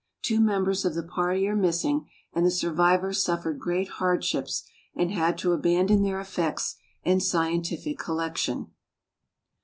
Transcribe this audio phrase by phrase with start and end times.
[0.23, 4.63] Two members of the party are missing and the survivors suffered great hardships
[4.95, 8.71] and had to abandon their effects and scientific collection.